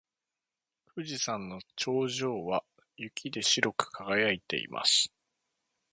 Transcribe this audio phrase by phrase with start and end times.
[0.95, 2.63] 富士山の頂上は
[2.97, 5.13] 雪で白く輝いています。